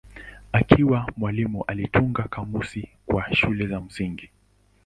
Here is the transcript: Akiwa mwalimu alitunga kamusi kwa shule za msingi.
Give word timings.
Akiwa 0.51 1.07
mwalimu 1.17 1.63
alitunga 1.67 2.23
kamusi 2.23 2.89
kwa 3.07 3.35
shule 3.35 3.67
za 3.67 3.79
msingi. 3.81 4.29